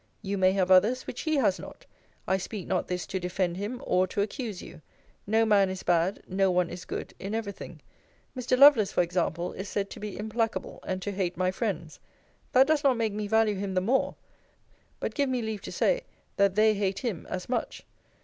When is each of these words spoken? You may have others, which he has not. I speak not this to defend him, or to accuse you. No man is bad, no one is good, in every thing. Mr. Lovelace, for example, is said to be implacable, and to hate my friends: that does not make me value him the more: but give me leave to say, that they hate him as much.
You 0.23 0.35
may 0.35 0.53
have 0.53 0.71
others, 0.71 1.05
which 1.05 1.21
he 1.21 1.35
has 1.35 1.59
not. 1.59 1.85
I 2.27 2.37
speak 2.37 2.65
not 2.65 2.87
this 2.87 3.05
to 3.05 3.19
defend 3.19 3.57
him, 3.57 3.79
or 3.85 4.07
to 4.07 4.23
accuse 4.23 4.59
you. 4.59 4.81
No 5.27 5.45
man 5.45 5.69
is 5.69 5.83
bad, 5.83 6.23
no 6.27 6.49
one 6.49 6.71
is 6.71 6.85
good, 6.85 7.13
in 7.19 7.35
every 7.35 7.51
thing. 7.51 7.83
Mr. 8.35 8.57
Lovelace, 8.57 8.91
for 8.91 9.03
example, 9.03 9.53
is 9.53 9.69
said 9.69 9.91
to 9.91 9.99
be 9.99 10.17
implacable, 10.17 10.79
and 10.87 11.03
to 11.03 11.11
hate 11.11 11.37
my 11.37 11.51
friends: 11.51 11.99
that 12.51 12.65
does 12.65 12.83
not 12.83 12.97
make 12.97 13.13
me 13.13 13.27
value 13.27 13.53
him 13.57 13.75
the 13.75 13.79
more: 13.79 14.15
but 14.99 15.13
give 15.13 15.29
me 15.29 15.39
leave 15.39 15.61
to 15.61 15.71
say, 15.71 16.01
that 16.35 16.55
they 16.55 16.73
hate 16.73 16.97
him 16.97 17.27
as 17.29 17.47
much. 17.47 17.85